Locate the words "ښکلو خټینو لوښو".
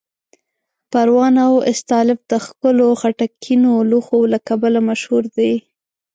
2.45-4.19